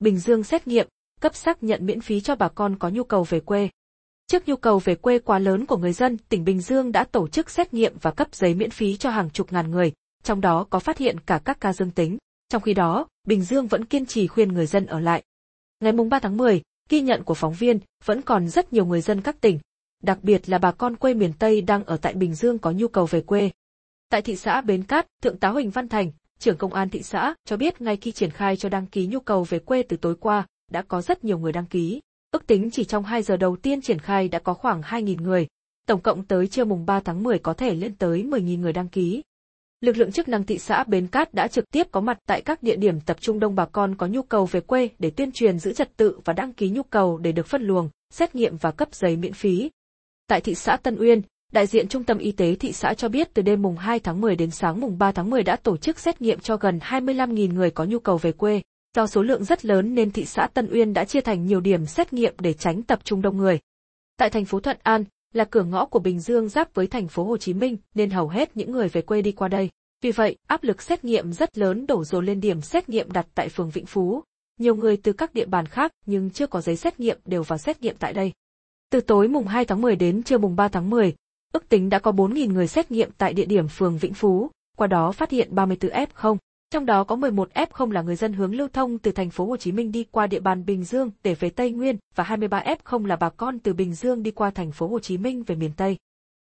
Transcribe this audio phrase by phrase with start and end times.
[0.00, 0.88] Bình Dương xét nghiệm,
[1.20, 3.68] cấp xác nhận miễn phí cho bà con có nhu cầu về quê.
[4.26, 7.28] Trước nhu cầu về quê quá lớn của người dân, tỉnh Bình Dương đã tổ
[7.28, 9.92] chức xét nghiệm và cấp giấy miễn phí cho hàng chục ngàn người,
[10.22, 12.18] trong đó có phát hiện cả các ca dương tính.
[12.48, 15.22] Trong khi đó, Bình Dương vẫn kiên trì khuyên người dân ở lại.
[15.80, 19.20] Ngày 3 tháng 10, ghi nhận của phóng viên, vẫn còn rất nhiều người dân
[19.20, 19.58] các tỉnh,
[20.02, 22.88] đặc biệt là bà con quê miền Tây đang ở tại Bình Dương có nhu
[22.88, 23.50] cầu về quê.
[24.08, 26.10] Tại thị xã Bến Cát, Thượng tá Huỳnh Văn Thành,
[26.40, 29.20] trưởng công an thị xã, cho biết ngay khi triển khai cho đăng ký nhu
[29.20, 32.00] cầu về quê từ tối qua, đã có rất nhiều người đăng ký.
[32.30, 35.46] Ước tính chỉ trong 2 giờ đầu tiên triển khai đã có khoảng 2.000 người.
[35.86, 38.88] Tổng cộng tới trưa mùng 3 tháng 10 có thể lên tới 10.000 người đăng
[38.88, 39.22] ký.
[39.80, 42.62] Lực lượng chức năng thị xã Bến Cát đã trực tiếp có mặt tại các
[42.62, 45.58] địa điểm tập trung đông bà con có nhu cầu về quê để tuyên truyền
[45.58, 48.70] giữ trật tự và đăng ký nhu cầu để được phân luồng, xét nghiệm và
[48.70, 49.70] cấp giấy miễn phí.
[50.26, 51.22] Tại thị xã Tân Uyên,
[51.52, 54.20] đại diện Trung tâm Y tế thị xã cho biết từ đêm mùng 2 tháng
[54.20, 57.54] 10 đến sáng mùng 3 tháng 10 đã tổ chức xét nghiệm cho gần 25.000
[57.54, 58.62] người có nhu cầu về quê.
[58.96, 61.86] Do số lượng rất lớn nên thị xã Tân Uyên đã chia thành nhiều điểm
[61.86, 63.58] xét nghiệm để tránh tập trung đông người.
[64.16, 67.24] Tại thành phố Thuận An, là cửa ngõ của Bình Dương giáp với thành phố
[67.24, 69.70] Hồ Chí Minh nên hầu hết những người về quê đi qua đây.
[70.02, 73.26] Vì vậy, áp lực xét nghiệm rất lớn đổ dồn lên điểm xét nghiệm đặt
[73.34, 74.22] tại phường Vĩnh Phú.
[74.58, 77.58] Nhiều người từ các địa bàn khác nhưng chưa có giấy xét nghiệm đều vào
[77.58, 78.32] xét nghiệm tại đây.
[78.90, 81.14] Từ tối mùng 2 tháng 10 đến trưa mùng 3 tháng 10,
[81.52, 84.86] ước tính đã có 4.000 người xét nghiệm tại địa điểm phường Vĩnh Phú, qua
[84.86, 86.36] đó phát hiện 34 F0.
[86.70, 89.56] Trong đó có 11 F0 là người dân hướng lưu thông từ thành phố Hồ
[89.56, 93.06] Chí Minh đi qua địa bàn Bình Dương để về Tây Nguyên và 23 F0
[93.06, 95.70] là bà con từ Bình Dương đi qua thành phố Hồ Chí Minh về miền
[95.76, 95.96] Tây.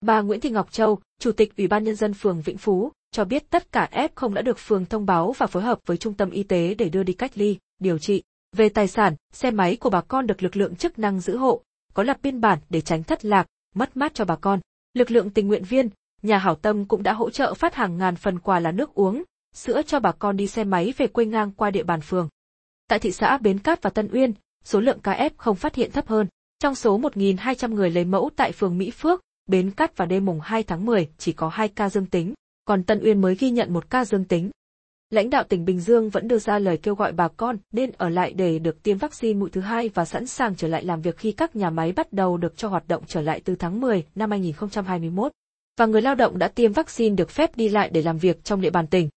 [0.00, 3.24] Bà Nguyễn Thị Ngọc Châu, Chủ tịch Ủy ban Nhân dân phường Vĩnh Phú, cho
[3.24, 6.30] biết tất cả F0 đã được phường thông báo và phối hợp với trung tâm
[6.30, 8.22] y tế để đưa đi cách ly, điều trị.
[8.56, 11.62] Về tài sản, xe máy của bà con được lực lượng chức năng giữ hộ,
[11.94, 14.60] có lập biên bản để tránh thất lạc, mất mát cho bà con.
[14.96, 15.88] Lực lượng tình nguyện viên,
[16.22, 19.22] nhà hảo tâm cũng đã hỗ trợ phát hàng ngàn phần quà là nước uống,
[19.54, 22.28] sữa cho bà con đi xe máy về quê ngang qua địa bàn phường.
[22.88, 24.32] Tại thị xã Bến Cát và Tân Uyên,
[24.64, 26.26] số lượng ca F không phát hiện thấp hơn.
[26.58, 30.40] Trong số 1.200 người lấy mẫu tại phường Mỹ Phước, Bến Cát vào đêm mùng
[30.40, 33.72] 2 tháng 10 chỉ có 2 ca dương tính, còn Tân Uyên mới ghi nhận
[33.72, 34.50] một ca dương tính.
[35.10, 38.08] Lãnh đạo tỉnh Bình Dương vẫn đưa ra lời kêu gọi bà con nên ở
[38.08, 41.18] lại để được tiêm vaccine mũi thứ hai và sẵn sàng trở lại làm việc
[41.18, 44.04] khi các nhà máy bắt đầu được cho hoạt động trở lại từ tháng 10
[44.14, 45.32] năm 2021.
[45.78, 48.60] Và người lao động đã tiêm vaccine được phép đi lại để làm việc trong
[48.60, 49.08] địa bàn tỉnh.